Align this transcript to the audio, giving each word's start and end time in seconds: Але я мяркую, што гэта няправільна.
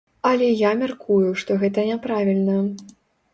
Але 0.29 0.45
я 0.61 0.71
мяркую, 0.79 1.27
што 1.41 1.59
гэта 1.65 1.85
няправільна. 1.91 2.57